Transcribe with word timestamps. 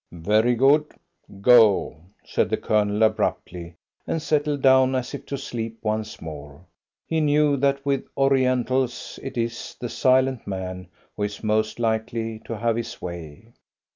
"Very 0.13 0.55
good! 0.55 0.95
Go!" 1.41 1.95
said 2.25 2.49
the 2.49 2.57
Colonel 2.57 3.03
abruptly, 3.03 3.75
and 4.07 4.19
settled 4.19 4.63
down 4.63 4.95
as 4.95 5.13
if 5.13 5.27
to 5.27 5.37
sleep 5.37 5.77
once 5.83 6.19
more. 6.19 6.65
He 7.05 7.21
knew 7.21 7.55
that 7.57 7.85
with 7.85 8.07
Orientals 8.17 9.19
it 9.21 9.37
is 9.37 9.75
the 9.79 9.89
silent 9.89 10.47
man 10.47 10.87
who 11.15 11.21
is 11.21 11.43
most 11.43 11.77
likely 11.79 12.39
to 12.45 12.57
have 12.57 12.77
his 12.77 12.99
way. 12.99 13.53